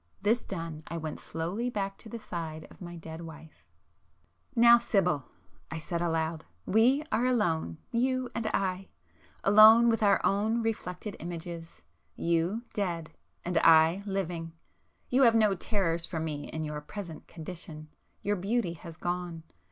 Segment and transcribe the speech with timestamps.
[0.19, 3.67] This done I went slowly back to the side of my dead wife.
[4.55, 12.63] [p 397]"Now Sibyl,"—I said aloud—"we are alone, you and I—alone with our own reflected images,—you
[12.73, 13.11] dead,
[13.45, 14.53] and I living!
[15.09, 19.43] You have no terrors for me in your present condition,—your beauty has gone.